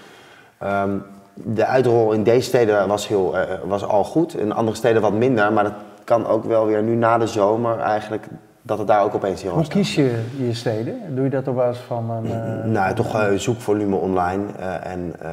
[0.59, 0.91] ehm,
[1.35, 4.37] de uitrol in deze steden was, heel, eh, was al goed.
[4.37, 5.53] In andere steden wat minder.
[5.53, 8.27] Maar dat kan ook wel weer nu na de zomer eigenlijk...
[8.62, 9.77] dat het daar ook opeens heel Hoe staat.
[9.77, 11.15] kies je je steden?
[11.15, 12.27] Doe je dat op basis van een...
[12.33, 15.33] eh, Nou, toch eh, zoekvolume online eh, en ehm,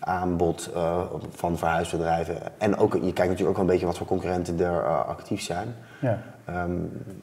[0.00, 0.96] aanbod eh,
[1.30, 2.36] van verhuisbedrijven.
[2.58, 5.40] En ook, je kijkt natuurlijk ook wel een beetje wat voor concurrenten er eh, actief
[5.42, 5.74] zijn.
[6.00, 6.18] ja.
[6.48, 6.70] Ehm,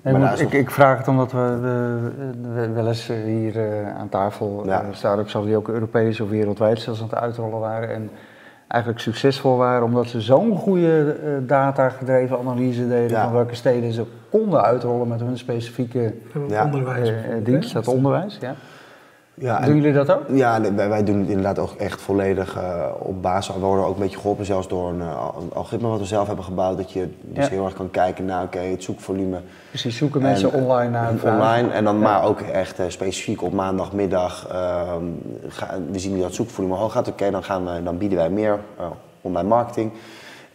[0.02, 2.10] Nee, maar ik, nog- ik vraag het omdat we, we,
[2.54, 4.84] we wel eens eh, hier eh, aan tafel Ja.
[4.92, 7.90] start-ups hadden die ook Europees of wereldwijd zelfs aan het uitrollen waren.
[7.90, 8.10] En
[8.68, 13.24] eigenlijk succesvol waren omdat ze zo'n goede eh, data-gedreven analyse deden Ja.
[13.24, 16.14] van welke steden ze konden uitrollen met hun specifieke
[16.48, 16.64] Ja.
[16.66, 17.12] Onderwijs.
[17.44, 18.38] dienst, dat onderwijs.
[18.42, 18.54] Ja.
[19.38, 20.21] Ja, en- Doen jullie dat ook?
[20.34, 23.56] Ja, wij, wij doen het inderdaad ook echt volledig eh, op basis.
[23.56, 26.28] We worden ook een beetje geholpen zelfs door een, eh, een algoritme wat we zelf
[26.28, 26.78] hebben gebouwd.
[26.78, 27.50] Dat je dus Ja.
[27.52, 29.38] heel erg kan kijken naar oké, het zoekvolume
[29.69, 31.69] Precies, zoeken mensen En, online naar een online.
[31.69, 32.02] En dan Ja.
[32.02, 34.48] maar ook echt eh, specifiek op maandagmiddag.
[34.52, 35.04] ehm,
[35.48, 37.08] ga- we zien dat zoekvolume hoog gaat.
[37.08, 38.60] Oké, dan, gaan we, dan bieden wij meer
[39.21, 39.91] online marketing.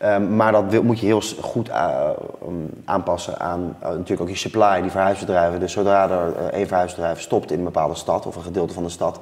[0.00, 2.08] Ehm, maar dat wil- moet je heel goed eh,
[2.46, 5.60] um, aanpassen aan eh, natuurlijk ook je supply, die verhuisbedrijven.
[5.60, 8.82] Dus zodra er eh, één verhuisbedrijf stopt in een bepaalde stad of een gedeelte van
[8.82, 9.20] de stad,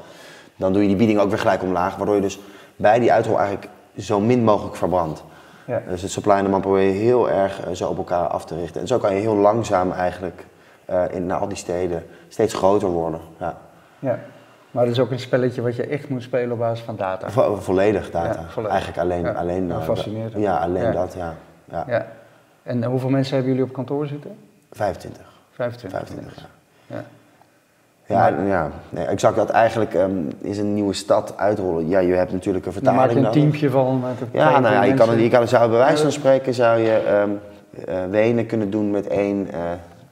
[0.57, 1.97] dan doe je die bieding ook weer gelijk omlaag.
[1.97, 2.39] Waardoor je dus
[2.77, 5.25] bij die uitrol eigenlijk zo min mogelijk verbrandt.
[5.65, 5.83] Ja.
[5.89, 8.81] Dus het supply en demand probeer je heel erg zo op elkaar af te richten.
[8.81, 10.47] En zo kan je heel langzaam eigenlijk
[11.11, 13.21] in naar al die steden steeds groter worden.
[13.39, 13.57] Ja.
[13.99, 14.19] Ja.
[14.71, 17.31] Maar het is ook een spelletje wat je echt moet spelen op basis van data.
[17.31, 18.41] Vo- volledig data.
[18.41, 18.77] Ja, volledig.
[18.77, 20.33] Eigenlijk alleen, Ja, alleen nou, eh, fascinerend.
[20.43, 20.91] Ja, alleen Ja.
[20.93, 21.35] dat, ja.
[21.87, 22.07] ja.
[22.63, 24.37] En hoeveel mensen hebben jullie op kantoor zitten?
[24.73, 25.23] 25.
[25.53, 25.99] 25.
[25.99, 26.43] 25,
[26.87, 27.05] ja.
[28.07, 28.29] Ja.
[28.47, 28.71] Ja.
[28.91, 29.51] Nee, exact dat.
[29.51, 31.89] Eigenlijk ehm, is een nieuwe stad uitrollen.
[31.89, 33.41] Ja, je hebt natuurlijk een vertaling maak je een nodig.
[33.41, 34.01] teampje van.
[34.01, 36.55] Met een Ja, nou ja, je kan, het- je kan, zou bij wijze van spreken
[36.55, 37.31] zou je ehm
[37.87, 39.59] eh, Wenen kunnen doen met één eh,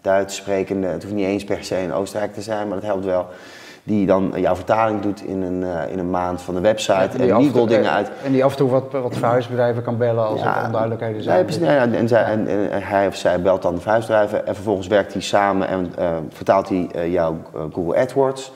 [0.01, 0.87] Duits sprekende.
[0.87, 3.27] Het hoeft niet eens per se in Oostenrijk te zijn, maar dat helpt wel.
[3.87, 7.31] Die dan jouw vertaling doet in een, eh, in een maand van de website die
[7.31, 8.11] en en legal dingen eh, uit.
[8.25, 11.47] En die af en toe wat, wat verhuisbedrijven kan bellen als Ja, er onduidelijkheden zijn.
[11.61, 14.87] Nee, ja, en, zij, en, en hij of zij belt dan de verhuisbedrijven en vervolgens
[14.87, 18.53] werkt hij samen en eh, vertaalt hij eh, jouw eh, Google AdWords.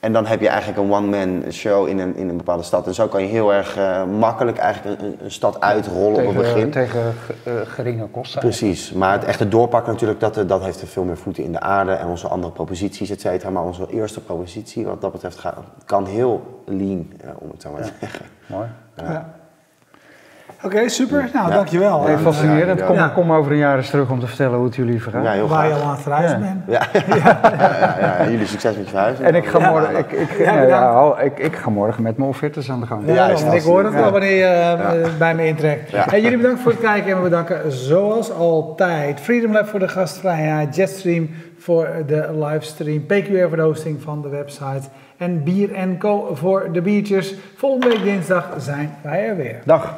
[0.00, 2.86] En dan heb je eigenlijk een one-man show in een, in een bepaalde stad.
[2.86, 6.36] En zo kan je heel erg eh, makkelijk eigenlijk een, een stad uitrollen tegen, op
[6.36, 6.70] het begin.
[6.70, 8.40] Tegen ge- eh, geringe kosten.
[8.40, 11.52] Precies, maar het echte doorpakken natuurlijk, dat, eh, dat heeft er veel meer voeten in
[11.52, 13.50] de aarde en onze andere proposities, et cetera.
[13.50, 17.82] Maar onze eerste propositie, wat dat betreft, gaat, kan heel lean, om het zo maar
[17.82, 18.26] te zeggen.
[18.46, 18.66] Mooi.
[18.96, 19.34] Ja.
[20.66, 21.28] Oké, super.
[21.32, 21.54] Nou, Ja.
[21.54, 22.02] dankjewel.
[22.04, 22.84] Hey, En, fascinerend.
[22.84, 23.08] Kom, Ja.
[23.08, 25.24] kom over een jaar eens terug om te vertellen hoe het jullie vergaat.
[25.24, 26.44] Ja, heel eh, waar je al aan het verhuizen Ja.
[26.44, 26.62] bent.
[26.76, 29.28] Ja, ja, ja, ja, ja, jullie succes met je verhuizing.
[29.28, 30.92] En ik ga, Ja, morgen, ik, ik, Ja, nee, ja, bedankt.
[30.94, 33.02] hou- ik, ik ga morgen met mijn offertes aan de gang.
[33.06, 34.00] Ja, ik hoor het ja.
[34.00, 35.90] wel wanneer je eh, bij me intrekt.
[35.90, 36.12] Ja.
[36.12, 39.88] En jullie bedankt voor het kijken en we bedanken zoals altijd Freedom Lab voor de
[39.88, 46.30] gastvrijheid, Jetstream voor de livestream, PQR voor de hosting van de website en Bier Co
[46.34, 47.34] voor de biertjes.
[47.56, 49.56] Volgende week dinsdag zijn wij er weer.
[49.64, 49.94] Dag.